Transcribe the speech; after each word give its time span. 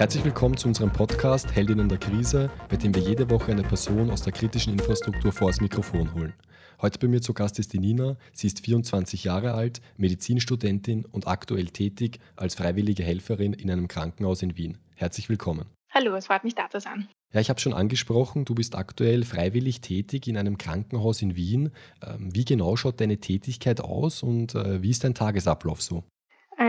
Herzlich 0.00 0.24
willkommen 0.24 0.56
zu 0.56 0.66
unserem 0.66 0.90
Podcast 0.90 1.54
Heldinnen 1.54 1.90
der 1.90 1.98
Krise, 1.98 2.50
bei 2.70 2.76
dem 2.76 2.94
wir 2.94 3.02
jede 3.02 3.28
Woche 3.28 3.52
eine 3.52 3.62
Person 3.62 4.10
aus 4.10 4.22
der 4.22 4.32
kritischen 4.32 4.72
Infrastruktur 4.72 5.30
vor 5.30 5.48
das 5.48 5.60
Mikrofon 5.60 6.14
holen. 6.14 6.32
Heute 6.80 6.98
bei 6.98 7.06
mir 7.06 7.20
zu 7.20 7.34
Gast 7.34 7.58
ist 7.58 7.74
die 7.74 7.80
Nina. 7.80 8.16
Sie 8.32 8.46
ist 8.46 8.64
24 8.64 9.24
Jahre 9.24 9.52
alt, 9.52 9.82
Medizinstudentin 9.98 11.04
und 11.04 11.26
aktuell 11.26 11.66
tätig 11.66 12.18
als 12.34 12.54
freiwillige 12.54 13.02
Helferin 13.02 13.52
in 13.52 13.70
einem 13.70 13.88
Krankenhaus 13.88 14.40
in 14.40 14.56
Wien. 14.56 14.78
Herzlich 14.94 15.28
willkommen. 15.28 15.66
Hallo, 15.90 16.14
es 16.14 16.28
freut 16.28 16.44
mich 16.44 16.54
da 16.54 16.70
zu 16.70 16.80
sein. 16.80 17.06
Ja, 17.34 17.42
ich 17.42 17.50
habe 17.50 17.60
schon 17.60 17.74
angesprochen, 17.74 18.46
du 18.46 18.54
bist 18.54 18.76
aktuell 18.76 19.22
freiwillig 19.22 19.82
tätig 19.82 20.28
in 20.28 20.38
einem 20.38 20.56
Krankenhaus 20.56 21.20
in 21.20 21.36
Wien. 21.36 21.72
Ähm, 22.02 22.34
wie 22.34 22.46
genau 22.46 22.74
schaut 22.76 23.02
deine 23.02 23.18
Tätigkeit 23.18 23.82
aus 23.82 24.22
und 24.22 24.54
äh, 24.54 24.82
wie 24.82 24.88
ist 24.88 25.04
dein 25.04 25.12
Tagesablauf 25.12 25.82
so? 25.82 26.04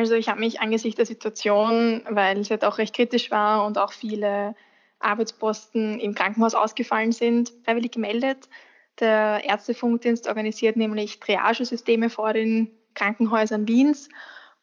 Also 0.02 0.15
ich 0.15 0.29
habe 0.29 0.39
mich 0.39 0.59
angesichts 0.59 0.95
der 0.95 1.05
Situation, 1.05 2.02
weil 2.09 2.39
es 2.39 2.49
ja 2.49 2.57
doch 2.57 2.79
recht 2.79 2.95
kritisch 2.95 3.29
war 3.29 3.67
und 3.67 3.77
auch 3.77 3.93
viele 3.93 4.55
Arbeitsposten 4.99 5.99
im 5.99 6.16
Krankenhaus 6.16 6.55
ausgefallen 6.55 7.12
sind, 7.12 7.53
freiwillig 7.63 7.91
gemeldet. 7.91 8.49
Der 8.99 9.43
Ärztefunkdienst 9.43 10.27
organisiert 10.27 10.76
nämlich 10.76 11.20
Triagesysteme 11.20 12.09
vor 12.09 12.34
den 12.34 12.71
Krankenhäusern 12.95 13.67
Wiens 13.67 14.09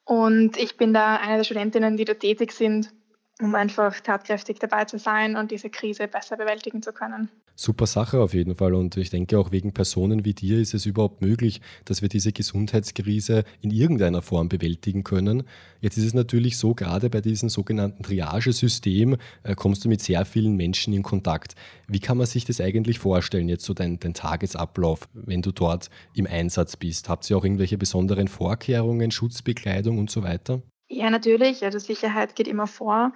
und 0.04 0.56
ich 0.56 0.76
bin 0.76 0.92
da 0.92 1.16
eine 1.16 1.36
der 1.36 1.44
Studentinnen, 1.44 1.96
die 1.96 2.04
da 2.04 2.14
tätig 2.14 2.50
sind 2.50 2.92
um 3.40 3.54
einfach 3.54 4.00
tatkräftig 4.00 4.58
dabei 4.58 4.84
zu 4.84 4.98
sein 4.98 5.36
und 5.36 5.50
diese 5.50 5.70
Krise 5.70 6.08
besser 6.08 6.36
bewältigen 6.36 6.82
zu 6.82 6.92
können. 6.92 7.30
Super 7.60 7.86
Sache 7.86 8.20
auf 8.20 8.34
jeden 8.34 8.54
Fall. 8.54 8.72
Und 8.72 8.96
ich 8.96 9.10
denke, 9.10 9.36
auch 9.36 9.50
wegen 9.50 9.72
Personen 9.72 10.24
wie 10.24 10.32
dir 10.32 10.60
ist 10.60 10.74
es 10.74 10.86
überhaupt 10.86 11.22
möglich, 11.22 11.60
dass 11.86 12.02
wir 12.02 12.08
diese 12.08 12.30
Gesundheitskrise 12.30 13.42
in 13.60 13.72
irgendeiner 13.72 14.22
Form 14.22 14.48
bewältigen 14.48 15.02
können. 15.02 15.42
Jetzt 15.80 15.98
ist 15.98 16.04
es 16.04 16.14
natürlich 16.14 16.56
so, 16.56 16.74
gerade 16.74 17.10
bei 17.10 17.20
diesem 17.20 17.48
sogenannten 17.48 18.04
Triagesystem 18.04 19.16
äh, 19.42 19.56
kommst 19.56 19.84
du 19.84 19.88
mit 19.88 20.00
sehr 20.00 20.24
vielen 20.24 20.54
Menschen 20.54 20.94
in 20.94 21.02
Kontakt. 21.02 21.56
Wie 21.88 21.98
kann 21.98 22.16
man 22.16 22.28
sich 22.28 22.44
das 22.44 22.60
eigentlich 22.60 23.00
vorstellen, 23.00 23.48
jetzt 23.48 23.64
so 23.64 23.74
dein, 23.74 23.98
dein 23.98 24.14
Tagesablauf, 24.14 25.08
wenn 25.12 25.42
du 25.42 25.50
dort 25.50 25.90
im 26.14 26.28
Einsatz 26.28 26.76
bist? 26.76 27.08
Habt 27.08 27.28
ihr 27.28 27.36
auch 27.36 27.44
irgendwelche 27.44 27.76
besonderen 27.76 28.28
Vorkehrungen, 28.28 29.10
Schutzbekleidung 29.10 29.98
und 29.98 30.12
so 30.12 30.22
weiter? 30.22 30.62
Ja, 30.88 31.10
natürlich. 31.10 31.64
Also 31.64 31.80
Sicherheit 31.80 32.36
geht 32.36 32.46
immer 32.46 32.68
vor. 32.68 33.12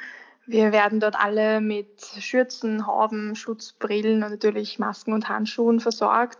Wir 0.46 0.72
werden 0.72 0.98
dort 0.98 1.14
alle 1.18 1.60
mit 1.60 2.00
Schürzen, 2.18 2.86
Hauben, 2.86 3.36
Schutzbrillen 3.36 4.22
und 4.24 4.30
natürlich 4.30 4.78
Masken 4.78 5.12
und 5.12 5.28
Handschuhen 5.28 5.80
versorgt. 5.80 6.38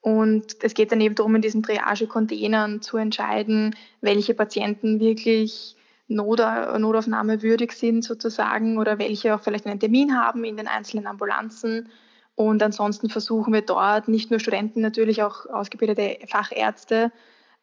Und 0.00 0.56
es 0.62 0.74
geht 0.74 0.92
dann 0.92 1.00
eben 1.00 1.14
darum, 1.14 1.34
in 1.34 1.42
diesen 1.42 1.62
Triage-Containern 1.62 2.82
zu 2.82 2.98
entscheiden, 2.98 3.74
welche 4.00 4.34
Patienten 4.34 5.00
wirklich 5.00 5.76
Not 6.08 6.38
Notaufnahme 6.38 7.42
würdig 7.42 7.72
sind 7.72 8.02
sozusagen 8.02 8.78
oder 8.78 8.98
welche 8.98 9.34
auch 9.34 9.40
vielleicht 9.40 9.66
einen 9.66 9.80
Termin 9.80 10.16
haben 10.18 10.44
in 10.44 10.56
den 10.56 10.68
einzelnen 10.68 11.06
Ambulanzen. 11.06 11.90
Und 12.34 12.62
ansonsten 12.62 13.10
versuchen 13.10 13.52
wir 13.52 13.62
dort 13.62 14.08
nicht 14.08 14.30
nur 14.30 14.40
Studenten, 14.40 14.80
natürlich 14.80 15.22
auch 15.22 15.46
ausgebildete 15.46 16.18
Fachärzte, 16.28 17.12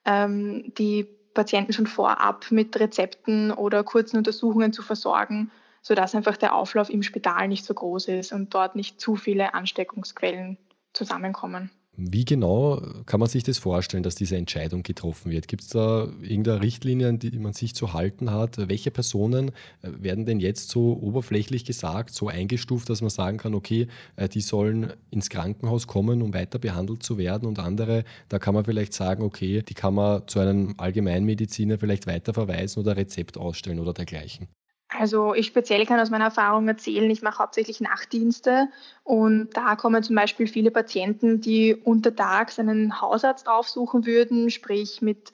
ähm, 0.03 0.73
die 0.77 1.07
Patienten 1.33 1.73
schon 1.73 1.87
vorab 1.87 2.51
mit 2.51 2.79
Rezepten 2.79 3.51
oder 3.51 3.83
kurzen 3.83 4.17
Untersuchungen 4.17 4.73
zu 4.73 4.81
versorgen, 4.81 5.51
sodass 5.85 6.15
einfach 6.15 6.35
der 6.35 6.55
Auflauf 6.55 6.89
im 6.89 7.03
Spital 7.03 7.47
nicht 7.47 7.63
so 7.63 7.75
groß 7.75 8.07
ist 8.07 8.33
und 8.33 8.55
dort 8.55 8.75
nicht 8.75 8.99
zu 8.99 9.15
viele 9.15 9.53
Ansteckungsquellen 9.53 10.57
zusammenkommen. 10.93 11.69
Wie 11.95 12.25
genau 12.25 12.81
kann 13.05 13.19
man 13.19 13.29
sich 13.29 13.43
das 13.43 13.59
vorstellen, 13.59 14.01
dass 14.01 14.15
diese 14.15 14.35
Entscheidung 14.35 14.81
getroffen 14.81 15.31
wird? 15.31 15.47
Gibt 15.47 15.61
es 15.61 15.69
da 15.69 16.09
irgendeine 16.23 16.61
Richtlinie, 16.61 17.07
an 17.07 17.19
die 17.19 17.37
man 17.37 17.53
sich 17.53 17.75
zu 17.75 17.93
halten 17.93 18.31
hat? 18.31 18.67
Welche 18.67 18.89
Personen 18.89 19.49
äh, 19.83 19.91
werden 19.99 20.25
denn 20.25 20.39
jetzt 20.39 20.69
so 20.69 20.99
oberflächlich 20.99 21.65
gesagt, 21.65 22.15
so 22.15 22.29
eingestuft, 22.29 22.89
dass 22.89 23.01
man 23.01 23.11
sagen 23.11 23.37
kann, 23.37 23.53
okay, 23.53 23.87
äh, 24.15 24.27
die 24.27 24.41
sollen 24.41 24.91
ins 25.11 25.29
Krankenhaus 25.29 25.85
kommen, 25.85 26.23
um 26.23 26.33
weiter 26.33 26.57
behandelt 26.57 27.03
zu 27.03 27.19
werden 27.19 27.47
und 27.47 27.59
andere, 27.59 28.05
da 28.27 28.39
kann 28.39 28.55
man 28.55 28.65
vielleicht 28.65 28.93
sagen, 28.93 29.23
okay, 29.23 29.61
die 29.61 29.75
kann 29.75 29.93
man 29.93 30.27
zu 30.27 30.39
einem 30.39 30.73
Allgemeinmediziner 30.77 31.77
vielleicht 31.77 32.07
weiterverweisen 32.07 32.81
oder 32.81 32.97
Rezept 32.97 33.37
ausstellen 33.37 33.79
oder 33.79 33.93
dergleichen? 33.93 34.47
Also 34.97 35.33
ich 35.33 35.47
speziell 35.47 35.85
kann 35.85 35.99
aus 35.99 36.09
meiner 36.09 36.25
Erfahrung 36.25 36.67
erzählen, 36.67 37.09
ich 37.09 37.21
mache 37.21 37.39
hauptsächlich 37.39 37.81
Nachtdienste 37.81 38.69
und 39.03 39.55
da 39.55 39.75
kommen 39.75 40.03
zum 40.03 40.15
Beispiel 40.15 40.47
viele 40.47 40.71
Patienten, 40.71 41.41
die 41.41 41.75
untertags 41.75 42.59
einen 42.59 43.01
Hausarzt 43.01 43.47
aufsuchen 43.47 44.05
würden, 44.05 44.49
sprich 44.49 45.01
mit 45.01 45.31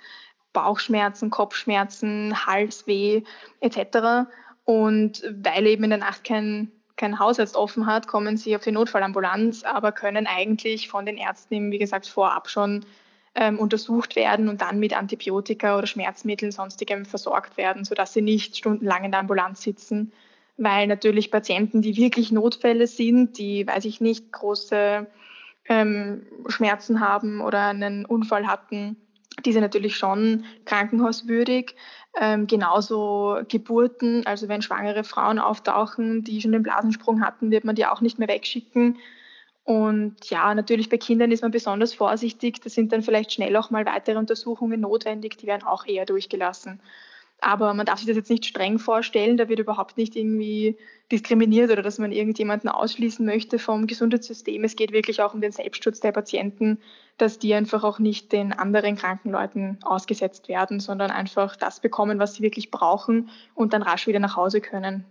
Bauchschmerzen, 0.54 1.30
Kopfschmerzen, 1.30 2.46
Halsweh 2.46 3.24
etc. 3.60 4.30
Und 4.66 5.24
weil 5.44 5.68
eben 5.68 5.84
in 5.86 5.92
der 5.92 6.00
Nacht 6.00 6.24
kein, 6.24 6.72
kein 6.98 7.20
Hausarzt 7.20 7.56
offen 7.56 7.86
hat, 7.86 8.08
kommen 8.08 8.38
sie 8.38 8.56
auf 8.56 8.64
die 8.64 8.72
Notfallambulanz, 8.72 9.64
aber 9.64 9.92
können 9.92 10.28
eigentlich 10.28 10.90
von 10.90 11.06
den 11.06 11.18
Ärzten, 11.18 11.72
wie 11.72 11.80
gesagt, 11.80 12.08
vorab 12.08 12.50
schon 12.50 12.86
ähm, 13.36 13.60
untersucht 13.60 14.16
werden 14.16 14.50
und 14.50 14.62
dann 14.62 14.80
mit 14.80 14.98
Antibiotika 14.98 15.78
oder 15.78 15.88
Schmerzmitteln 15.88 16.52
sonstigem 16.52 17.06
versorgt 17.06 17.58
werden, 17.58 17.86
sodass 17.86 18.14
sie 18.14 18.22
nicht 18.22 18.58
stundenlang 18.58 19.04
in 19.06 19.12
der 19.12 19.22
Ambulanz 19.22 19.62
sitzen, 19.62 20.12
weil 20.58 20.88
natürlich 20.88 21.32
Patienten, 21.32 21.82
die 21.82 21.96
wirklich 21.96 22.32
Notfälle 22.32 22.88
sind, 22.88 23.38
die, 23.38 23.66
weiß 23.66 23.86
ich 23.86 24.02
nicht, 24.02 24.32
große 24.32 25.08
ähm, 25.70 26.26
Schmerzen 26.48 27.00
haben 27.00 27.42
oder 27.42 27.68
einen 27.68 28.06
Unfall 28.06 28.48
hatten, 28.48 28.98
diese 29.46 29.62
natürlich 29.62 29.96
schon 29.96 30.44
krankenhauswürdig. 30.66 31.76
Ähm, 32.20 32.48
genauso 32.48 33.40
Geburten, 33.48 34.26
also 34.26 34.50
wenn 34.50 34.62
schwangere 34.62 35.06
Frauen 35.06 35.40
auftauchen, 35.40 36.26
die 36.26 36.42
schon 36.42 36.52
den 36.52 36.64
Blasensprung 36.64 37.22
hatten, 37.22 37.52
wird 37.52 37.64
man 37.64 37.76
die 37.76 37.86
auch 37.86 38.02
nicht 38.02 38.20
mehr 38.20 38.28
wegschicken. 38.28 38.98
Und 39.64 40.30
ja, 40.30 40.56
natürlich 40.56 40.90
bei 40.90 40.98
Kindern 40.98 41.32
ist 41.32 41.44
man 41.44 41.52
besonders 41.52 41.94
vorsichtig. 41.94 42.62
Da 42.62 42.70
sind 42.70 42.92
dann 42.92 43.04
vielleicht 43.04 43.32
schnell 43.32 43.56
auch 43.56 43.70
mal 43.70 43.86
weitere 43.86 44.18
Untersuchungen 44.18 44.82
notwendig, 44.82 45.38
die 45.38 45.48
werden 45.48 45.64
auch 45.64 45.86
eher 45.86 46.06
durchgelassen. 46.06 46.82
Aber 47.44 47.74
man 47.74 47.88
darf 47.88 47.98
sich 47.98 48.08
das 48.08 48.16
jetzt 48.16 48.30
nicht 48.30 48.46
streng 48.46 48.78
vorstellen, 48.78 49.36
da 49.36 49.50
wird 49.50 49.60
überhaupt 49.60 49.98
nicht 49.98 50.16
irgendwie 50.16 50.78
diskriminiert 51.12 51.72
oder 51.72 51.82
dass 51.82 51.98
man 51.98 52.12
irgendjemanden 52.12 52.70
ausschließen 52.70 53.26
möchte 53.26 53.58
vom 53.58 53.88
Gesundheitssystem. 53.88 54.64
Es 54.64 54.76
geht 54.76 54.92
wirklich 54.92 55.22
auch 55.24 55.34
um 55.34 55.42
den 55.42 55.52
Selbstschutz 55.52 56.00
der 56.00 56.12
Patienten, 56.12 56.80
dass 57.18 57.40
die 57.40 57.56
einfach 57.56 57.84
auch 57.84 57.98
nicht 57.98 58.32
den 58.32 58.54
anderen 58.54 58.96
kranken 58.96 59.32
Leuten 59.32 59.80
ausgesetzt 59.82 60.50
werden, 60.50 60.80
sondern 60.80 61.10
einfach 61.10 61.56
das 61.56 61.80
bekommen, 61.80 62.20
was 62.20 62.36
sie 62.36 62.44
wirklich 62.44 62.70
brauchen 62.70 63.30
und 63.56 63.74
dann 63.74 63.82
rasch 63.82 64.06
wieder 64.06 64.20
nach 64.20 64.36
Hause 64.36 64.62
können. 64.62 65.06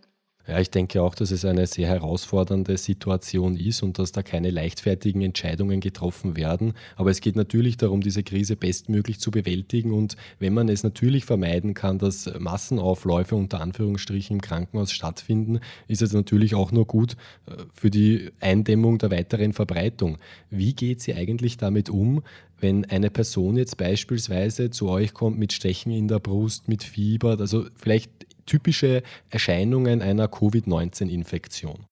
Ja, 0.49 0.59
ich 0.59 0.71
denke 0.71 1.03
auch, 1.03 1.15
dass 1.15 1.31
es 1.31 1.45
eine 1.45 1.67
sehr 1.67 1.87
herausfordernde 1.87 2.77
Situation 2.77 3.57
ist 3.57 3.83
und 3.83 3.99
dass 3.99 4.11
da 4.11 4.23
keine 4.23 4.51
leichtfertigen 4.51 5.21
Entscheidungen 5.23 5.81
getroffen 5.81 6.37
werden. 6.37 6.73
Aber 6.97 7.11
es 7.11 7.21
geht 7.21 7.37
natürlich 7.37 7.77
darum, 7.77 8.01
diese 8.01 8.23
Krise 8.23 8.57
bestmöglich 8.57 9.21
zu 9.21 9.31
bewältigen. 9.31 9.93
Und 9.93 10.17
wenn 10.39 10.55
man 10.55 10.69
es 10.69 10.83
natürlich 10.83 11.25
vermeiden 11.27 11.75
kann, 11.75 11.99
dass 11.99 12.31
Massenaufläufe 12.39 13.37
unter 13.37 13.61
Anführungsstrichen 13.61 14.37
im 14.37 14.41
Krankenhaus 14.41 14.93
stattfinden, 14.93 15.61
ist 15.89 16.03
es 16.03 16.15
natürlich 16.15 16.55
auch 16.55 16.73
nur 16.73 16.87
gut 16.87 17.17
äh, 17.47 17.53
für 17.75 17.91
die 17.91 18.31
Eindämmung 18.41 18.99
der 18.99 19.11
weiteren 19.11 19.53
Verbreitung. 19.53 20.17
Wie 20.49 20.75
geht 20.75 21.03
sie 21.03 21.15
eigentlich 21.15 21.59
damit 21.59 21.91
um, 21.91 22.23
wenn 22.59 22.85
eine 22.87 23.11
Person 23.11 23.57
jetzt 23.57 23.77
beispielsweise 23.77 24.71
zu 24.71 24.89
euch 24.89 25.15
kommt 25.15 25.39
mit 25.39 25.53
Stechen 25.53 25.93
in 25.93 26.09
der 26.09 26.19
Brust, 26.19 26.69
mit 26.69 26.83
Fieber, 26.83 27.39
also 27.39 27.67
vielleicht 27.77 28.11
typische 28.51 29.03
Erscheinungen 29.31 30.03
einer 30.03 30.27
Covid-19-Infektion? 30.27 31.87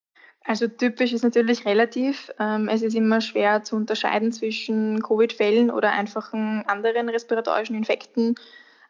Also 0.44 0.66
typisch 0.66 1.12
ist 1.12 1.22
natürlich 1.22 1.66
relativ. 1.66 2.32
Ähm, 2.40 2.68
es 2.68 2.82
ist 2.82 2.94
immer 2.94 3.20
schwer 3.20 3.62
zu 3.62 3.76
unterscheiden 3.76 4.32
zwischen 4.32 5.02
Covid-Fällen 5.02 5.70
oder 5.70 5.92
einfachen 5.92 6.64
anderen 6.66 7.08
respiratorischen 7.10 7.76
Infekten. 7.76 8.34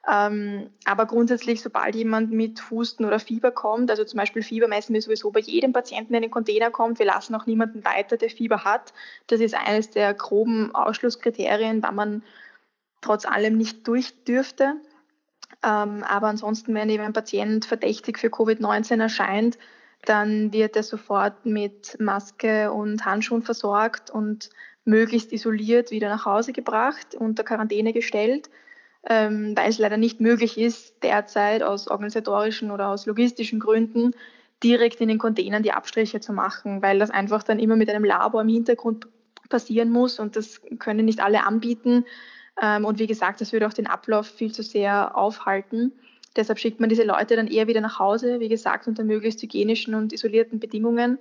Ähm, 0.08 0.70
aber 0.84 1.04
grundsätzlich, 1.06 1.60
sobald 1.60 1.94
jemand 1.94 2.30
mit 2.30 2.70
Husten 2.70 3.04
oder 3.04 3.18
Fieber 3.18 3.50
kommt, 3.50 3.90
also 3.90 4.04
zum 4.04 4.18
Beispiel 4.18 4.42
Fieber 4.42 4.68
messen 4.68 4.94
wir 4.94 5.02
sowieso 5.02 5.30
bei 5.30 5.40
jedem 5.40 5.72
Patienten, 5.72 6.12
der 6.12 6.18
in 6.18 6.28
den 6.28 6.30
Container 6.30 6.70
kommt, 6.70 7.00
wir 7.00 7.06
lassen 7.06 7.34
auch 7.34 7.44
niemanden 7.44 7.84
weiter, 7.84 8.16
der 8.16 8.30
Fieber 8.30 8.64
hat. 8.64 8.94
Das 9.26 9.40
ist 9.40 9.54
eines 9.54 9.90
der 9.90 10.14
groben 10.14 10.74
Ausschlusskriterien, 10.74 11.82
da 11.82 11.92
man 11.92 12.22
trotz 13.00 13.26
allem 13.26 13.56
nicht 13.58 13.86
durch 13.86 14.24
dürfte. 14.24 14.76
Ähm, 15.64 16.04
aber 16.04 16.28
ansonsten, 16.28 16.74
wenn 16.74 16.88
eben 16.88 17.02
ein 17.02 17.12
Patient 17.12 17.64
verdächtig 17.64 18.18
für 18.18 18.28
Covid-19 18.28 19.00
erscheint, 19.00 19.58
dann 20.04 20.52
wird 20.52 20.76
er 20.76 20.82
sofort 20.82 21.44
mit 21.44 21.96
Maske 21.98 22.72
und 22.72 23.04
Handschuhen 23.04 23.42
versorgt 23.42 24.10
und 24.10 24.50
möglichst 24.84 25.32
isoliert 25.32 25.90
wieder 25.90 26.08
nach 26.08 26.24
Hause 26.24 26.52
gebracht, 26.52 27.14
unter 27.14 27.44
Quarantäne 27.44 27.92
gestellt, 27.92 28.48
ähm, 29.08 29.56
weil 29.56 29.68
es 29.68 29.78
leider 29.78 29.96
nicht 29.96 30.20
möglich 30.20 30.56
ist, 30.58 31.02
derzeit 31.02 31.62
aus 31.62 31.88
organisatorischen 31.88 32.70
oder 32.70 32.88
aus 32.88 33.06
logistischen 33.06 33.60
Gründen 33.60 34.14
direkt 34.62 35.00
in 35.00 35.08
den 35.08 35.18
Containern 35.18 35.62
die 35.62 35.72
Abstriche 35.72 36.20
zu 36.20 36.32
machen, 36.32 36.82
weil 36.82 36.98
das 36.98 37.10
einfach 37.10 37.42
dann 37.42 37.58
immer 37.58 37.76
mit 37.76 37.90
einem 37.90 38.04
Labor 38.04 38.40
im 38.40 38.48
Hintergrund 38.48 39.06
passieren 39.48 39.90
muss 39.90 40.18
und 40.18 40.36
das 40.36 40.60
können 40.78 41.04
nicht 41.04 41.20
alle 41.20 41.46
anbieten. 41.46 42.04
Ähm, 42.60 42.84
und 42.84 42.98
wie 42.98 43.06
gesagt, 43.06 43.40
das 43.40 43.52
würde 43.52 43.66
auch 43.66 43.72
den 43.72 43.86
Ablauf 43.86 44.26
viel 44.26 44.52
zu 44.52 44.62
sehr 44.62 45.16
aufhalten. 45.16 45.92
Deshalb 46.36 46.58
schickt 46.58 46.80
man 46.80 46.88
diese 46.88 47.04
Leute 47.04 47.36
dann 47.36 47.46
eher 47.46 47.66
wieder 47.66 47.80
nach 47.80 47.98
Hause, 47.98 48.40
wie 48.40 48.48
gesagt, 48.48 48.86
unter 48.86 49.04
möglichst 49.04 49.42
hygienischen 49.42 49.94
und 49.94 50.12
isolierten 50.12 50.60
Bedingungen. 50.60 51.18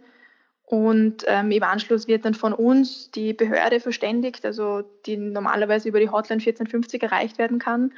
Und 0.66 1.24
ähm, 1.28 1.50
im 1.52 1.64
Anschluss 1.64 2.08
wird 2.08 2.26
dann 2.26 2.34
von 2.34 2.52
uns 2.54 3.10
die 3.12 3.34
Behörde 3.34 3.80
verständigt, 3.80 4.46
also 4.46 4.84
die 5.06 5.16
normalerweise 5.16 5.88
über 5.88 6.00
die 6.00 6.10
Hotline 6.10 6.42
1450 6.42 7.02
erreicht 7.02 7.38
werden 7.38 7.58
kann. 7.58 7.94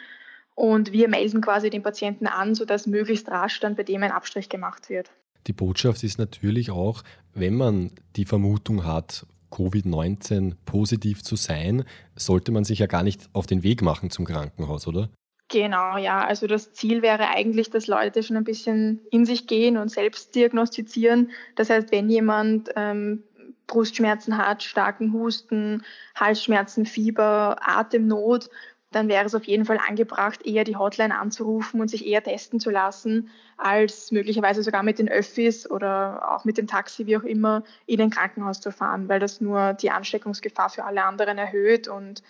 Und 0.54 0.92
wir 0.92 1.08
melden 1.08 1.42
quasi 1.42 1.70
den 1.70 1.82
Patienten 1.82 2.28
an, 2.28 2.54
sodass 2.54 2.86
möglichst 2.86 3.28
rasch 3.30 3.60
dann 3.60 3.76
bei 3.76 3.84
dem 3.84 4.04
ein 4.04 4.12
Abstrich 4.12 4.50
gemacht 4.50 4.90
wird. 4.90 5.10
Die 5.48 5.54
Botschaft 5.54 6.04
ist 6.04 6.20
natürlich 6.20 6.70
auch, 6.70 7.04
wenn 7.34 7.56
man 7.56 7.92
die 8.16 8.26
Vermutung 8.26 8.86
hat, 8.86 9.26
Covid-19 9.52 10.54
positiv 10.66 11.24
zu 11.24 11.36
sein, 11.36 11.84
sollte 12.16 12.52
man 12.52 12.64
sich 12.64 12.80
ja 12.80 12.88
gar 12.88 13.04
nicht 13.04 13.30
auf 13.34 13.48
den 13.48 13.64
Weg 13.64 13.82
machen 13.82 14.10
zum 14.10 14.26
Krankenhaus, 14.26 14.88
oder? 14.88 15.10
Genau, 15.50 15.98
ja. 15.98 16.24
Also 16.26 16.46
das 16.46 16.74
Ziel 16.74 17.02
wäre 17.02 17.28
eigentlich, 17.30 17.72
dass 17.72 17.88
Leute 17.88 18.22
schon 18.22 18.38
ein 18.38 18.44
bisschen 18.44 19.02
in 19.10 19.26
sich 19.26 19.48
gehen 19.48 19.78
und 19.78 19.90
selbst 19.90 20.36
diagnostizieren. 20.36 21.32
Das 21.56 21.72
heißt, 21.72 21.92
wenn 21.92 22.08
jemand 22.10 22.70
ähm, 22.76 23.24
Brustschmerzen 23.66 24.38
hat, 24.38 24.62
starken 24.62 25.12
Husten, 25.12 25.84
Halsschmerzen, 26.16 26.86
Fieber, 26.86 27.58
Atemnot, 27.62 28.50
dann 28.92 29.08
wäre 29.08 29.26
es 29.26 29.36
auf 29.36 29.44
jeden 29.44 29.66
Fall 29.66 29.80
angebracht, 29.88 30.46
eher 30.46 30.64
die 30.64 30.76
Hotline 30.76 31.18
anzurufen 31.18 31.80
und 31.80 31.90
sich 31.90 32.08
eher 32.08 32.24
testen 32.24 32.60
zu 32.60 32.72
lassen, 32.72 33.30
als 33.58 34.12
möglicherweise 34.12 34.64
sogar 34.64 34.82
mit 34.82 34.98
den 34.98 35.10
Öffis 35.10 35.70
oder 35.70 36.32
auch 36.32 36.44
mit 36.44 36.58
dem 36.58 36.66
Taxi, 36.66 37.06
wie 37.06 37.18
auch 37.18 37.24
immer, 37.24 37.64
in 37.86 38.02
ein 38.02 38.10
Krankenhaus 38.10 38.62
zu 38.62 38.72
fahren, 38.72 39.08
weil 39.08 39.20
das 39.20 39.42
nur 39.42 39.74
die 39.74 39.92
Ansteckungsgefahr 39.92 40.70
für 40.70 40.86
alle 40.86 41.04
anderen 41.04 41.38
erhöht. 41.38 41.88
Und 41.88 42.24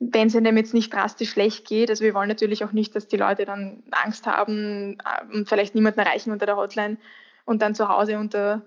wenn 0.00 0.26
es 0.26 0.34
ihnen 0.34 0.56
jetzt 0.56 0.74
nicht 0.74 0.92
drastisch 0.92 1.30
schlecht 1.30 1.66
geht, 1.66 1.88
also 1.88 2.04
wir 2.04 2.12
wollen 2.12 2.28
natürlich 2.28 2.62
auch 2.64 2.72
nicht, 2.72 2.94
dass 2.94 3.08
die 3.08 3.16
Leute 3.16 3.46
dann 3.46 3.82
Angst 3.90 4.26
haben 4.26 4.98
und 5.32 5.48
vielleicht 5.48 5.74
niemanden 5.74 6.00
erreichen 6.00 6.30
unter 6.30 6.44
der 6.44 6.56
Hotline 6.56 6.98
und 7.46 7.62
dann 7.62 7.74
zu 7.74 7.88
Hause 7.88 8.18
unter 8.18 8.62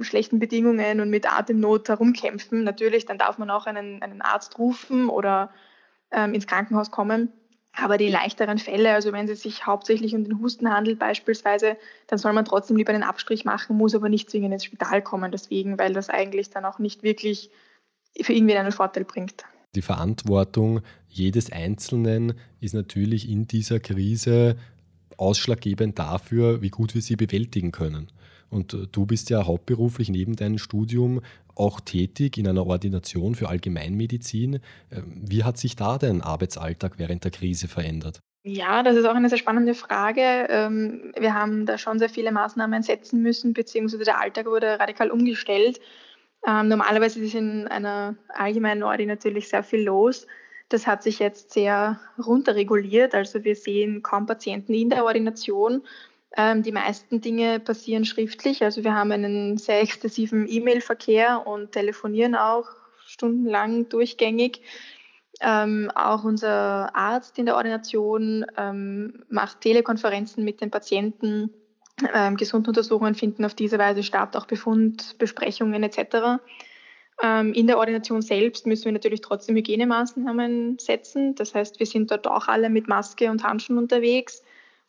schlechten 0.00 0.38
Bedingungen 0.38 1.00
und 1.00 1.10
mit 1.10 1.30
Atemnot 1.30 1.88
herumkämpfen. 1.88 2.64
Natürlich, 2.64 3.06
dann 3.06 3.18
darf 3.18 3.38
man 3.38 3.50
auch 3.50 3.66
einen, 3.66 4.02
einen 4.02 4.22
Arzt 4.22 4.58
rufen 4.58 5.08
oder 5.08 5.50
ähm, 6.10 6.34
ins 6.34 6.46
Krankenhaus 6.46 6.90
kommen. 6.90 7.32
Aber 7.72 7.98
die 7.98 8.08
leichteren 8.08 8.58
Fälle, 8.58 8.94
also 8.94 9.12
wenn 9.12 9.28
es 9.28 9.42
sich 9.42 9.66
hauptsächlich 9.66 10.14
um 10.14 10.24
den 10.24 10.40
Husten 10.40 10.70
handelt 10.70 10.98
beispielsweise, 10.98 11.76
dann 12.06 12.18
soll 12.18 12.32
man 12.32 12.46
trotzdem 12.46 12.76
lieber 12.76 12.92
einen 12.92 13.02
Abstrich 13.02 13.44
machen, 13.44 13.76
muss 13.76 13.94
aber 13.94 14.08
nicht 14.08 14.30
zwingend 14.30 14.54
ins 14.54 14.64
Spital 14.64 15.02
kommen 15.02 15.30
deswegen, 15.30 15.78
weil 15.78 15.92
das 15.92 16.08
eigentlich 16.08 16.48
dann 16.48 16.64
auch 16.64 16.78
nicht 16.78 17.02
wirklich 17.02 17.50
für 18.18 18.32
irgendwen 18.32 18.56
einen 18.56 18.72
Vorteil 18.72 19.04
bringt. 19.04 19.44
Die 19.74 19.82
Verantwortung 19.82 20.80
jedes 21.06 21.52
Einzelnen 21.52 22.32
ist 22.60 22.72
natürlich 22.72 23.28
in 23.28 23.46
dieser 23.46 23.78
Krise 23.78 24.56
ausschlaggebend 25.18 25.98
dafür, 25.98 26.62
wie 26.62 26.70
gut 26.70 26.94
wir 26.94 27.02
sie 27.02 27.16
bewältigen 27.16 27.72
können. 27.72 28.10
Und 28.48 28.74
äh, 28.74 28.86
du 28.90 29.06
bist 29.06 29.28
ja 29.30 29.46
hauptberuflich 29.46 30.08
neben 30.08 30.36
deinem 30.36 30.58
Studium 30.58 31.20
auch 31.56 31.80
tätig 31.80 32.38
in 32.38 32.46
einer 32.46 32.66
Ordination 32.66 33.34
für 33.34 33.48
Allgemeinmedizin. 33.48 34.60
Ähm, 34.92 35.22
wie 35.22 35.44
hat 35.44 35.58
sich 35.58 35.74
da 35.76 35.98
dein 35.98 36.22
Arbeitsalltag 36.22 36.98
während 36.98 37.24
der 37.24 37.30
Krise 37.30 37.68
verändert? 37.68 38.20
Ja, 38.48 38.84
das 38.84 38.94
ist 38.94 39.04
auch 39.06 39.14
eine 39.14 39.28
sehr 39.28 39.38
spannende 39.38 39.74
Frage. 39.74 40.46
Ähm, 40.48 41.12
wir 41.18 41.34
haben 41.34 41.66
da 41.66 41.78
schon 41.78 41.98
sehr 41.98 42.08
viele 42.08 42.30
Maßnahmen 42.30 42.82
setzen 42.84 43.20
müssen, 43.20 43.54
beziehungsweise 43.54 44.04
der 44.04 44.20
Alltag 44.20 44.46
wurde 44.46 44.78
radikal 44.78 45.10
umgestellt. 45.10 45.80
Ähm, 46.46 46.68
normalerweise 46.68 47.18
ist 47.18 47.34
in 47.34 47.66
einer 47.66 48.14
allgemeinen 48.28 48.84
Ordi 48.84 49.04
natürlich 49.04 49.48
sehr 49.48 49.64
viel 49.64 49.82
los. 49.82 50.28
Das 50.68 50.86
hat 50.86 51.02
sich 51.02 51.18
jetzt 51.18 51.52
sehr 51.52 51.98
runterreguliert. 52.24 53.16
Also 53.16 53.42
wir 53.42 53.56
sehen 53.56 54.02
kaum 54.04 54.26
Patienten 54.26 54.74
in 54.74 54.90
der 54.90 55.04
Ordination 55.04 55.82
ähm, 56.36 56.62
die 56.62 56.72
meisten 56.72 57.20
Dinge 57.20 57.60
passieren 57.60 58.04
schriftlich. 58.04 58.62
Also 58.62 58.84
wir 58.84 58.94
haben 58.94 59.12
einen 59.12 59.58
sehr 59.58 59.80
exzessiven 59.80 60.46
E-Mail-Verkehr 60.48 61.46
und 61.46 61.72
telefonieren 61.72 62.34
auch 62.34 62.66
stundenlang 63.06 63.88
durchgängig. 63.88 64.60
Ähm, 65.40 65.90
auch 65.94 66.24
unser 66.24 66.94
Arzt 66.96 67.38
in 67.38 67.46
der 67.46 67.56
Ordination 67.56 68.46
ähm, 68.56 69.24
macht 69.28 69.60
Telekonferenzen 69.60 70.44
mit 70.44 70.60
den 70.60 70.70
Patienten. 70.70 71.50
Ähm, 72.14 72.36
Gesunduntersuchungen 72.36 73.14
finden 73.14 73.44
auf 73.44 73.54
diese 73.54 73.78
Weise 73.78 74.02
statt, 74.02 74.36
auch 74.36 74.46
Befundbesprechungen 74.46 75.82
etc. 75.82 76.42
Ähm, 77.22 77.52
in 77.52 77.66
der 77.66 77.78
Ordination 77.78 78.22
selbst 78.22 78.66
müssen 78.66 78.86
wir 78.86 78.92
natürlich 78.92 79.20
trotzdem 79.20 79.56
Hygienemaßnahmen 79.56 80.78
setzen. 80.78 81.34
Das 81.34 81.54
heißt, 81.54 81.78
wir 81.78 81.86
sind 81.86 82.10
dort 82.10 82.26
auch 82.26 82.48
alle 82.48 82.68
mit 82.68 82.88
Maske 82.88 83.30
und 83.30 83.44
Handschuhen 83.44 83.78
unterwegs 83.78 84.42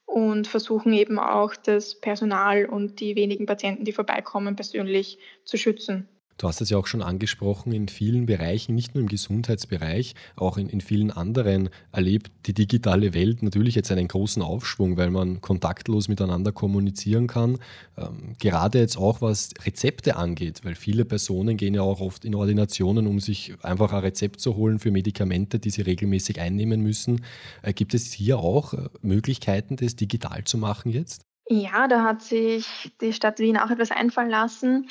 und 0.08 0.48
versuchen 0.48 0.94
eben 0.94 1.20
auch 1.20 1.56
das 1.56 2.00
Personal 2.00 2.66
und 2.66 3.00
die 3.02 3.16
wenigen 3.16 3.46
Patienten, 3.46 3.86
die 3.86 3.92
vorbeikommen, 3.92 4.56
persönlich 4.56 5.20
zu 5.44 5.58
schützen. 5.58 6.08
Du 6.38 6.48
hast 6.48 6.62
es 6.62 6.70
ja 6.70 6.78
auch 6.78 6.86
schon 6.88 7.02
angesprochen, 7.02 7.72
in 7.72 7.88
vielen 7.88 8.28
Bereichen, 8.28 8.76
nicht 8.76 8.94
nur 8.94 9.02
im 9.02 9.10
Gesundheitsbereich, 9.10 10.14
auch 10.36 10.58
in, 10.58 10.70
in 10.70 10.82
vielen 10.82 11.10
anderen 11.10 11.70
erlebt 11.92 12.32
die 12.46 12.54
digitale 12.54 13.14
Welt 13.14 13.42
natürlich 13.42 13.74
jetzt 13.74 13.92
einen 13.92 14.08
großen 14.08 14.42
Aufschwung, 14.44 14.98
weil 14.98 15.10
man 15.10 15.42
kontaktlos 15.42 16.08
miteinander 16.08 16.52
kommunizieren 16.52 17.28
kann. 17.28 17.58
Ähm, 17.98 18.36
gerade 18.40 18.80
jetzt 18.80 18.98
auch 18.98 19.22
was 19.22 19.50
Rezepte 19.66 20.16
angeht, 20.16 20.62
weil 20.64 20.76
viele 20.76 21.06
Personen 21.06 21.58
gehen 21.58 21.74
ja 21.74 21.82
auch 21.82 22.02
oft 22.02 22.24
in 22.24 22.36
Ordinationen, 22.36 23.08
um 23.08 23.20
sich 23.20 23.56
einfach 23.64 23.92
ein 23.92 24.02
Rezept 24.02 24.40
zu 24.40 24.56
holen 24.56 24.78
für 24.78 24.92
Medikamente, 24.92 25.58
die 25.58 25.72
sie 25.72 25.82
regelmäßig 25.82 26.40
einnehmen 26.40 26.82
müssen. 26.82 27.26
Äh, 27.64 27.74
gibt 27.74 27.96
es 27.96 28.12
hier 28.14 28.38
auch 28.38 28.74
äh, 28.74 28.90
Möglichkeiten, 29.02 29.76
das 29.76 29.96
digital 29.96 30.44
zu 30.44 30.60
machen 30.60 30.92
jetzt? 30.92 31.22
Ja, 31.50 31.88
da 31.88 32.04
hat 32.04 32.22
sich 32.22 32.92
die 33.00 33.14
Stadt 33.14 33.40
Wien 33.40 33.58
auch 33.58 33.72
etwas 33.72 33.92
einfallen 33.92 34.30
lassen. 34.30 34.88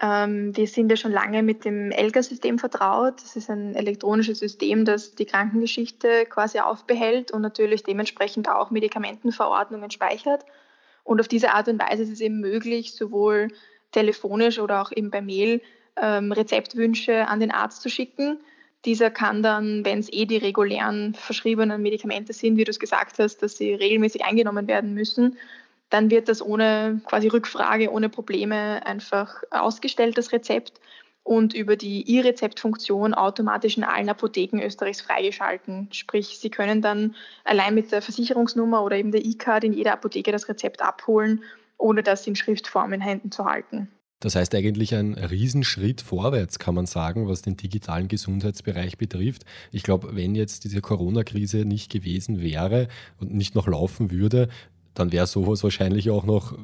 Ähm, 0.00 0.56
wir 0.56 0.68
sind 0.68 0.90
ja 0.90 0.96
schon 0.96 1.10
lange 1.10 1.42
mit 1.42 1.64
dem 1.64 1.90
ELGA-System 1.90 2.58
vertraut. 2.58 3.20
Das 3.20 3.34
ist 3.34 3.50
ein 3.50 3.74
elektronisches 3.74 4.38
System, 4.38 4.84
das 4.84 5.14
die 5.14 5.26
Krankengeschichte 5.26 6.26
quasi 6.26 6.60
aufbehält 6.60 7.32
und 7.32 7.42
natürlich 7.42 7.82
dementsprechend 7.82 8.48
auch 8.48 8.70
Medikamentenverordnungen 8.70 9.90
speichert. 9.90 10.44
Und 11.02 11.20
auf 11.20 11.26
diese 11.26 11.52
Art 11.52 11.68
und 11.68 11.80
Weise 11.80 12.04
ist 12.04 12.12
es 12.12 12.20
eben 12.20 12.38
möglich, 12.38 12.92
sowohl 12.92 13.48
telefonisch 13.90 14.58
oder 14.60 14.82
auch 14.82 14.92
eben 14.92 15.10
per 15.10 15.22
Mail 15.22 15.62
ähm, 16.00 16.30
Rezeptwünsche 16.30 17.26
an 17.26 17.40
den 17.40 17.50
Arzt 17.50 17.82
zu 17.82 17.88
schicken. 17.88 18.38
Dieser 18.84 19.10
kann 19.10 19.42
dann, 19.42 19.84
wenn 19.84 19.98
es 19.98 20.12
eh 20.12 20.26
die 20.26 20.36
regulären 20.36 21.14
verschriebenen 21.14 21.82
Medikamente 21.82 22.32
sind, 22.32 22.56
wie 22.56 22.64
du 22.64 22.70
es 22.70 22.78
gesagt 22.78 23.18
hast, 23.18 23.42
dass 23.42 23.56
sie 23.56 23.74
regelmäßig 23.74 24.24
eingenommen 24.24 24.68
werden 24.68 24.94
müssen, 24.94 25.36
dann 25.90 26.10
wird 26.10 26.28
das 26.28 26.42
ohne 26.42 27.00
quasi 27.06 27.28
Rückfrage, 27.28 27.90
ohne 27.90 28.08
Probleme 28.08 28.84
einfach 28.86 29.42
ausgestellt, 29.50 30.18
das 30.18 30.32
Rezept 30.32 30.80
und 31.28 31.52
über 31.52 31.76
die 31.76 32.16
E-Rezept-Funktion 32.16 33.12
automatisch 33.12 33.76
in 33.76 33.84
allen 33.84 34.08
Apotheken 34.08 34.62
Österreichs 34.62 35.02
freigeschalten. 35.02 35.88
Sprich, 35.92 36.38
Sie 36.38 36.50
können 36.50 36.80
dann 36.80 37.14
allein 37.44 37.74
mit 37.74 37.92
der 37.92 38.00
Versicherungsnummer 38.00 38.82
oder 38.82 38.96
eben 38.96 39.12
der 39.12 39.24
E-Card 39.24 39.64
in 39.64 39.74
jeder 39.74 39.92
Apotheke 39.92 40.32
das 40.32 40.48
Rezept 40.48 40.80
abholen, 40.80 41.42
ohne 41.76 42.02
das 42.02 42.26
in 42.26 42.34
Schriftform 42.34 42.94
in 42.94 43.02
Händen 43.02 43.30
zu 43.30 43.44
halten. 43.44 43.88
Das 44.20 44.34
heißt 44.34 44.52
eigentlich 44.54 44.94
ein 44.96 45.14
Riesenschritt 45.14 46.00
vorwärts, 46.00 46.58
kann 46.58 46.74
man 46.74 46.86
sagen, 46.86 47.28
was 47.28 47.42
den 47.42 47.56
digitalen 47.56 48.08
Gesundheitsbereich 48.08 48.98
betrifft. 48.98 49.44
Ich 49.70 49.84
glaube, 49.84 50.16
wenn 50.16 50.34
jetzt 50.34 50.64
diese 50.64 50.80
Corona-Krise 50.80 51.58
nicht 51.58 51.92
gewesen 51.92 52.40
wäre 52.40 52.88
und 53.20 53.32
nicht 53.32 53.54
noch 53.54 53.68
laufen 53.68 54.10
würde, 54.10 54.48
dann 54.94 55.12
wäre 55.12 55.26
sowas 55.26 55.62
wahrscheinlich 55.62 56.10
auch 56.10 56.24
noch 56.24 56.56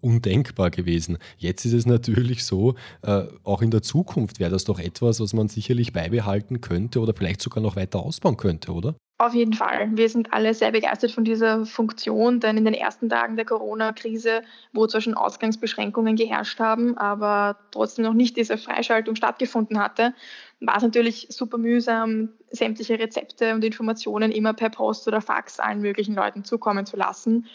undenkbar 0.00 0.70
gewesen. 0.70 1.18
Jetzt 1.38 1.64
ist 1.64 1.72
es 1.74 1.86
natürlich 1.86 2.44
so, 2.44 2.74
äh, 3.02 3.24
auch 3.44 3.62
in 3.62 3.70
der 3.70 3.82
Zukunft 3.82 4.40
wäre 4.40 4.50
das 4.50 4.64
doch 4.64 4.78
etwas, 4.78 5.20
was 5.20 5.32
man 5.32 5.48
sicherlich 5.48 5.92
beibehalten 5.92 6.60
könnte 6.60 7.00
oder 7.00 7.14
vielleicht 7.14 7.42
sogar 7.42 7.62
noch 7.62 7.76
weiter 7.76 8.00
ausbauen 8.00 8.36
könnte, 8.36 8.72
oder? 8.72 8.94
Auf 9.20 9.34
jeden 9.34 9.52
Fall. 9.52 9.90
Wir 9.92 10.08
sind 10.08 10.32
alle 10.32 10.54
sehr 10.54 10.72
begeistert 10.72 11.10
von 11.10 11.24
dieser 11.24 11.66
Funktion, 11.66 12.40
denn 12.40 12.56
in 12.56 12.64
den 12.64 12.72
ersten 12.72 13.10
Tagen 13.10 13.36
der 13.36 13.44
Corona-Krise, 13.44 14.40
wo 14.72 14.86
zwar 14.86 15.02
schon 15.02 15.12
Ausgangsbeschränkungen 15.12 16.16
geherrscht 16.16 16.58
haben, 16.58 16.96
aber 16.96 17.58
trotzdem 17.70 18.06
noch 18.06 18.14
nicht 18.14 18.38
diese 18.38 18.56
Freischaltung 18.56 19.16
stattgefunden 19.16 19.78
hatte, 19.78 20.14
war 20.60 20.78
es 20.78 20.82
natürlich 20.82 21.26
super 21.28 21.58
mühsam, 21.58 22.30
sämtliche 22.50 22.98
Rezepte 22.98 23.52
und 23.54 23.62
Informationen 23.62 24.32
immer 24.32 24.54
per 24.54 24.70
Post 24.70 25.06
oder 25.06 25.20
Fax 25.20 25.60
allen 25.60 25.82
möglichen 25.82 26.14
Leuten 26.14 26.42
zukommen 26.42 26.86
zu 26.86 26.96
lassen 26.96 27.46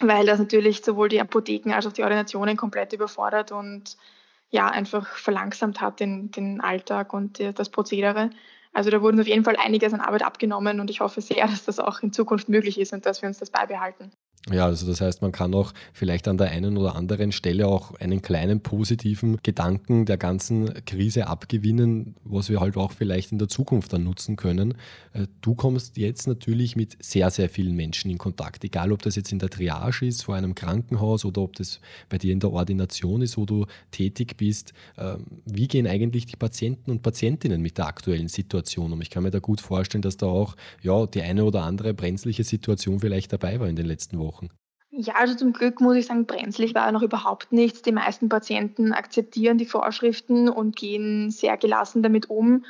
weil 0.00 0.26
das 0.26 0.38
natürlich 0.38 0.84
sowohl 0.84 1.08
die 1.08 1.20
Apotheken 1.20 1.72
als 1.72 1.86
auch 1.86 1.92
die 1.92 2.04
Ordinationen 2.04 2.56
komplett 2.56 2.92
überfordert 2.92 3.50
und 3.50 3.96
ja, 4.50 4.68
einfach 4.68 5.06
verlangsamt 5.16 5.80
hat 5.80 5.98
den, 5.98 6.30
den 6.30 6.60
Alltag 6.60 7.12
und 7.12 7.40
die, 7.40 7.52
das 7.52 7.68
Prozedere. 7.68 8.30
Also 8.78 8.90
da 8.90 9.02
wurden 9.02 9.20
auf 9.20 9.26
jeden 9.26 9.42
Fall 9.42 9.56
einiges 9.56 9.92
an 9.92 10.00
Arbeit 10.00 10.22
abgenommen 10.22 10.78
und 10.78 10.88
ich 10.88 11.00
hoffe 11.00 11.20
sehr, 11.20 11.44
dass 11.48 11.64
das 11.64 11.80
auch 11.80 12.00
in 12.00 12.12
Zukunft 12.12 12.48
möglich 12.48 12.78
ist 12.78 12.92
und 12.92 13.06
dass 13.06 13.22
wir 13.22 13.28
uns 13.28 13.38
das 13.38 13.50
beibehalten. 13.50 14.12
Ja, 14.50 14.64
also 14.64 14.86
das 14.86 15.00
heißt, 15.00 15.20
man 15.20 15.32
kann 15.32 15.52
auch 15.52 15.74
vielleicht 15.92 16.26
an 16.26 16.38
der 16.38 16.50
einen 16.50 16.78
oder 16.78 16.96
anderen 16.96 17.32
Stelle 17.32 17.66
auch 17.66 17.94
einen 18.00 18.22
kleinen 18.22 18.60
positiven 18.60 19.38
Gedanken 19.42 20.06
der 20.06 20.16
ganzen 20.16 20.72
Krise 20.86 21.26
abgewinnen, 21.26 22.14
was 22.24 22.48
wir 22.48 22.60
halt 22.60 22.76
auch 22.76 22.92
vielleicht 22.92 23.32
in 23.32 23.38
der 23.38 23.48
Zukunft 23.48 23.92
dann 23.92 24.04
nutzen 24.04 24.36
können. 24.36 24.74
Äh, 25.12 25.26
du 25.42 25.54
kommst 25.54 25.98
jetzt 25.98 26.26
natürlich 26.26 26.76
mit 26.76 26.96
sehr, 27.02 27.30
sehr 27.30 27.50
vielen 27.50 27.74
Menschen 27.76 28.10
in 28.10 28.16
Kontakt, 28.16 28.64
egal 28.64 28.92
ob 28.92 29.02
das 29.02 29.16
jetzt 29.16 29.32
in 29.32 29.38
der 29.38 29.50
Triage 29.50 30.06
ist, 30.06 30.22
vor 30.22 30.34
einem 30.34 30.54
Krankenhaus 30.54 31.26
oder 31.26 31.42
ob 31.42 31.56
das 31.56 31.80
bei 32.08 32.16
dir 32.16 32.32
in 32.32 32.40
der 32.40 32.50
Ordination 32.50 33.20
ist, 33.20 33.36
wo 33.36 33.44
du 33.44 33.66
tätig 33.90 34.36
bist. 34.38 34.72
Ähm, 34.96 35.26
wie 35.44 35.68
gehen 35.68 35.86
eigentlich 35.86 36.24
die 36.24 36.36
Patienten 36.36 36.90
und 36.90 37.02
Patientinnen 37.02 37.60
mit 37.60 37.76
der 37.76 37.86
aktuellen 37.86 38.28
Situation 38.28 38.94
um? 38.94 39.02
Ich 39.02 39.10
kann 39.10 39.24
mir 39.24 39.30
da 39.30 39.40
gut 39.40 39.60
vorstellen, 39.60 40.02
dass 40.02 40.16
da 40.16 40.26
auch 40.26 40.56
ja, 40.80 41.04
die 41.06 41.20
eine 41.20 41.44
oder 41.44 41.64
andere 41.64 41.92
brenzliche 41.92 42.44
Situation 42.44 43.00
vielleicht 43.00 43.30
dabei 43.32 43.60
war 43.60 43.68
in 43.68 43.76
den 43.76 43.86
letzten 43.86 44.18
Wochen. 44.18 44.27
Ja, 44.90 45.14
also 45.16 45.34
zum 45.34 45.52
Glück 45.52 45.80
muss 45.80 45.96
ich 45.96 46.06
sagen, 46.06 46.26
brenzlig 46.26 46.74
war 46.74 46.90
noch 46.92 47.02
überhaupt 47.02 47.52
nichts. 47.52 47.82
Die 47.82 47.92
meisten 47.92 48.28
Patienten 48.28 48.92
akzeptieren 48.92 49.58
die 49.58 49.66
Vorschriften 49.66 50.48
und 50.48 50.76
gehen 50.76 51.30
sehr 51.30 51.56
gelassen 51.56 52.02
damit 52.02 52.30
um. 52.30 52.64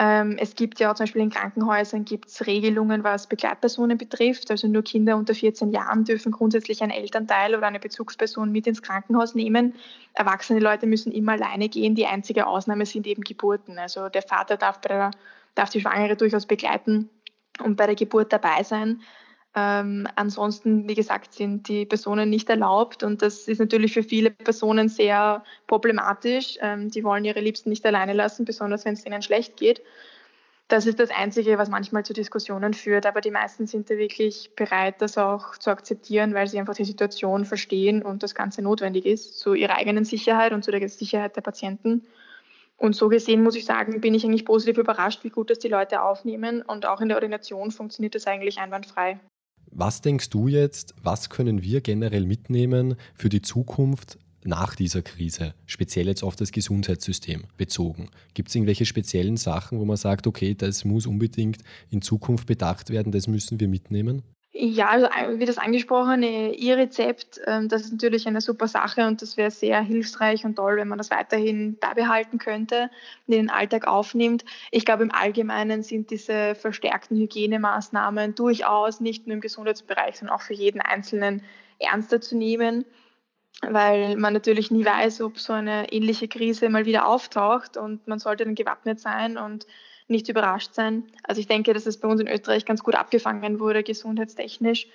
Ähm, 0.00 0.36
es 0.38 0.54
gibt 0.54 0.78
ja 0.78 0.94
zum 0.94 1.04
Beispiel 1.04 1.22
in 1.22 1.30
Krankenhäusern 1.30 2.04
gibt's 2.04 2.46
Regelungen, 2.46 3.02
was 3.02 3.26
Begleitpersonen 3.26 3.98
betrifft. 3.98 4.50
Also 4.50 4.68
nur 4.68 4.82
Kinder 4.82 5.16
unter 5.16 5.34
14 5.34 5.72
Jahren 5.72 6.04
dürfen 6.04 6.30
grundsätzlich 6.30 6.82
einen 6.82 6.92
Elternteil 6.92 7.56
oder 7.56 7.66
eine 7.66 7.80
Bezugsperson 7.80 8.52
mit 8.52 8.68
ins 8.68 8.82
Krankenhaus 8.82 9.34
nehmen. 9.34 9.74
Erwachsene 10.14 10.60
Leute 10.60 10.86
müssen 10.86 11.10
immer 11.10 11.32
alleine 11.32 11.68
gehen. 11.68 11.96
Die 11.96 12.06
einzige 12.06 12.46
Ausnahme 12.46 12.86
sind 12.86 13.08
eben 13.08 13.22
Geburten. 13.22 13.78
Also 13.78 14.08
der 14.08 14.22
Vater 14.22 14.56
darf, 14.56 14.80
der, 14.80 15.10
darf 15.56 15.70
die 15.70 15.80
Schwangere 15.80 16.14
durchaus 16.14 16.46
begleiten 16.46 17.10
und 17.64 17.76
bei 17.76 17.86
der 17.86 17.96
Geburt 17.96 18.32
dabei 18.32 18.62
sein. 18.62 19.00
Ähm, 19.56 20.06
ansonsten, 20.14 20.88
wie 20.88 20.94
gesagt, 20.94 21.32
sind 21.32 21.68
die 21.68 21.86
Personen 21.86 22.28
nicht 22.28 22.50
erlaubt 22.50 23.02
und 23.02 23.22
das 23.22 23.48
ist 23.48 23.58
natürlich 23.58 23.94
für 23.94 24.02
viele 24.02 24.30
Personen 24.30 24.88
sehr 24.88 25.42
problematisch. 25.66 26.58
Ähm, 26.60 26.90
die 26.90 27.02
wollen 27.02 27.24
ihre 27.24 27.40
Liebsten 27.40 27.70
nicht 27.70 27.84
alleine 27.86 28.12
lassen, 28.12 28.44
besonders 28.44 28.84
wenn 28.84 28.94
es 28.94 29.06
ihnen 29.06 29.22
schlecht 29.22 29.56
geht. 29.56 29.82
Das 30.68 30.84
ist 30.84 31.00
das 31.00 31.10
Einzige, 31.10 31.56
was 31.56 31.70
manchmal 31.70 32.04
zu 32.04 32.12
Diskussionen 32.12 32.74
führt, 32.74 33.06
aber 33.06 33.22
die 33.22 33.30
meisten 33.30 33.66
sind 33.66 33.88
da 33.88 33.96
wirklich 33.96 34.50
bereit, 34.54 34.96
das 35.00 35.16
auch 35.16 35.56
zu 35.56 35.70
akzeptieren, 35.70 36.34
weil 36.34 36.46
sie 36.46 36.58
einfach 36.58 36.74
die 36.74 36.84
Situation 36.84 37.46
verstehen 37.46 38.02
und 38.02 38.22
das 38.22 38.34
Ganze 38.34 38.60
notwendig 38.60 39.06
ist, 39.06 39.38
zu 39.38 39.54
ihrer 39.54 39.76
eigenen 39.76 40.04
Sicherheit 40.04 40.52
und 40.52 40.62
zu 40.62 40.70
der 40.70 40.86
Sicherheit 40.90 41.36
der 41.36 41.40
Patienten. 41.40 42.06
Und 42.76 42.94
so 42.94 43.08
gesehen 43.08 43.42
muss 43.42 43.56
ich 43.56 43.64
sagen, 43.64 44.02
bin 44.02 44.14
ich 44.14 44.26
eigentlich 44.26 44.44
positiv 44.44 44.76
überrascht, 44.76 45.24
wie 45.24 45.30
gut 45.30 45.48
das 45.48 45.58
die 45.58 45.68
Leute 45.68 46.02
aufnehmen 46.02 46.60
und 46.60 46.84
auch 46.84 47.00
in 47.00 47.08
der 47.08 47.16
Ordination 47.16 47.70
funktioniert 47.70 48.14
das 48.14 48.26
eigentlich 48.26 48.58
einwandfrei. 48.58 49.18
Was 49.80 50.00
denkst 50.00 50.30
du 50.30 50.48
jetzt, 50.48 50.92
was 51.04 51.30
können 51.30 51.62
wir 51.62 51.80
generell 51.80 52.26
mitnehmen 52.26 52.96
für 53.14 53.28
die 53.28 53.42
Zukunft 53.42 54.18
nach 54.42 54.74
dieser 54.74 55.02
Krise, 55.02 55.54
speziell 55.66 56.08
jetzt 56.08 56.24
auf 56.24 56.34
das 56.34 56.50
Gesundheitssystem 56.50 57.44
bezogen? 57.56 58.08
Gibt 58.34 58.48
es 58.48 58.56
irgendwelche 58.56 58.86
speziellen 58.86 59.36
Sachen, 59.36 59.78
wo 59.78 59.84
man 59.84 59.96
sagt, 59.96 60.26
okay, 60.26 60.56
das 60.56 60.84
muss 60.84 61.06
unbedingt 61.06 61.58
in 61.90 62.02
Zukunft 62.02 62.48
bedacht 62.48 62.90
werden, 62.90 63.12
das 63.12 63.28
müssen 63.28 63.60
wir 63.60 63.68
mitnehmen? 63.68 64.24
Ja, 64.60 64.88
also 64.88 65.06
wie 65.38 65.44
das 65.44 65.56
angesprochene 65.56 66.52
E-Rezept, 66.52 67.40
ähm, 67.46 67.68
das 67.68 67.82
ist 67.82 67.92
natürlich 67.92 68.26
eine 68.26 68.40
super 68.40 68.66
Sache 68.66 69.06
und 69.06 69.22
das 69.22 69.36
wäre 69.36 69.52
sehr 69.52 69.80
hilfreich 69.80 70.44
und 70.44 70.56
toll, 70.56 70.78
wenn 70.78 70.88
man 70.88 70.98
das 70.98 71.12
weiterhin 71.12 71.78
beibehalten 71.78 72.38
könnte 72.38 72.90
und 73.28 73.34
in 73.34 73.42
den 73.42 73.50
Alltag 73.50 73.86
aufnimmt. 73.86 74.44
Ich 74.72 74.84
glaube, 74.84 75.04
im 75.04 75.12
Allgemeinen 75.12 75.84
sind 75.84 76.10
diese 76.10 76.56
verstärkten 76.56 77.16
Hygienemaßnahmen 77.18 78.34
durchaus 78.34 78.98
nicht 78.98 79.28
nur 79.28 79.34
im 79.34 79.40
Gesundheitsbereich, 79.40 80.16
sondern 80.16 80.34
auch 80.34 80.42
für 80.42 80.54
jeden 80.54 80.80
Einzelnen 80.80 81.44
ernster 81.78 82.20
zu 82.20 82.36
nehmen, 82.36 82.84
weil 83.62 84.16
man 84.16 84.32
natürlich 84.32 84.72
nie 84.72 84.84
weiß, 84.84 85.20
ob 85.20 85.38
so 85.38 85.52
eine 85.52 85.92
ähnliche 85.92 86.26
Krise 86.26 86.68
mal 86.68 86.84
wieder 86.84 87.06
auftaucht 87.06 87.76
und 87.76 88.08
man 88.08 88.18
sollte 88.18 88.44
dann 88.44 88.56
gewappnet 88.56 88.98
sein 88.98 89.38
und 89.38 89.68
nicht 90.08 90.28
überrascht 90.28 90.74
sein. 90.74 91.04
Also 91.22 91.40
ich 91.40 91.46
denke, 91.46 91.72
dass 91.74 91.86
es 91.86 91.98
bei 91.98 92.08
uns 92.08 92.20
in 92.20 92.28
Österreich 92.28 92.64
ganz 92.64 92.82
gut 92.82 92.94
abgefangen 92.94 93.60
wurde, 93.60 93.82
gesundheitstechnisch. 93.82 94.88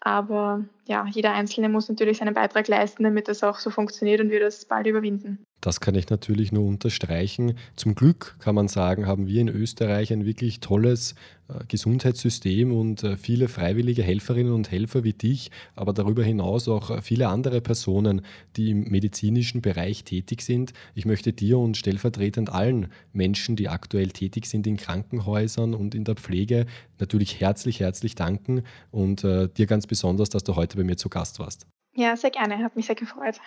Aber 0.00 0.64
ja, 0.86 1.06
jeder 1.10 1.32
Einzelne 1.32 1.68
muss 1.68 1.88
natürlich 1.88 2.18
seinen 2.18 2.34
Beitrag 2.34 2.68
leisten, 2.68 3.04
damit 3.04 3.28
das 3.28 3.44
auch 3.44 3.58
so 3.58 3.70
funktioniert 3.70 4.20
und 4.20 4.30
wir 4.30 4.40
das 4.40 4.64
bald 4.64 4.86
überwinden. 4.86 5.44
Das 5.60 5.80
kann 5.80 5.94
ich 5.94 6.08
natürlich 6.08 6.52
nur 6.52 6.64
unterstreichen. 6.64 7.54
Zum 7.76 7.94
Glück 7.94 8.36
kann 8.38 8.54
man 8.54 8.68
sagen, 8.68 9.06
haben 9.06 9.26
wir 9.26 9.40
in 9.40 9.48
Österreich 9.48 10.12
ein 10.12 10.24
wirklich 10.24 10.60
tolles 10.60 11.14
äh, 11.48 11.64
Gesundheitssystem 11.68 12.72
und 12.72 13.02
äh, 13.02 13.16
viele 13.16 13.48
freiwillige 13.48 14.02
Helferinnen 14.02 14.52
und 14.52 14.70
Helfer 14.70 15.04
wie 15.04 15.12
dich, 15.12 15.50
aber 15.76 15.92
darüber 15.92 16.24
hinaus 16.24 16.66
auch 16.68 16.90
äh, 16.90 17.02
viele 17.02 17.28
andere 17.28 17.60
Personen, 17.60 18.22
die 18.56 18.70
im 18.70 18.84
medizinischen 18.84 19.60
Bereich 19.60 20.04
tätig 20.04 20.42
sind. 20.42 20.72
Ich 20.94 21.04
möchte 21.04 21.32
dir 21.32 21.58
und 21.58 21.76
stellvertretend 21.76 22.50
allen 22.50 22.88
Menschen, 23.12 23.54
die 23.56 23.68
aktuell 23.68 24.08
tätig 24.08 24.46
sind 24.46 24.66
in 24.66 24.78
Krankenhäusern 24.78 25.74
und 25.74 25.94
in 25.94 26.04
der 26.04 26.14
Pflege, 26.14 26.64
natürlich 26.98 27.40
herzlich, 27.40 27.80
herzlich 27.80 28.14
danken 28.14 28.62
und 28.90 29.22
dir 29.22 29.66
ganz 29.66 29.86
besonders, 29.86 30.28
dass 30.28 30.44
du 30.44 30.56
heute 30.56 30.76
bei 30.76 30.84
mir 30.84 30.96
zu 30.96 31.08
Gast 31.08 31.38
warst. 31.38 31.66
Ja, 31.94 32.16
sehr 32.16 32.30
gerne, 32.30 32.58
hat 32.58 32.76
mich 32.76 32.86
sehr 32.86 32.94
gefreut. 32.94 33.40